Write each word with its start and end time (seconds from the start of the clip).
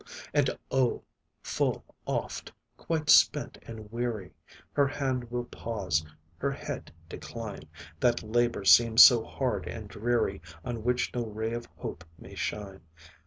And 0.33 0.49
oh! 0.71 1.03
full 1.43 1.83
oft, 2.07 2.51
quite 2.75 3.07
spent 3.07 3.59
and 3.67 3.91
weary, 3.91 4.33
Her 4.71 4.87
hand 4.87 5.29
will 5.29 5.43
pause, 5.45 6.03
her 6.39 6.49
head 6.51 6.91
decline; 7.07 7.69
That 7.99 8.23
labour 8.23 8.65
seems 8.65 9.03
so 9.03 9.23
hard 9.23 9.67
and 9.67 9.87
dreary, 9.87 10.41
On 10.65 10.83
which 10.83 11.13
no 11.13 11.27
ray 11.27 11.53
of 11.53 11.67
hope 11.75 12.03
may 12.17 12.33
shine. 12.33 12.81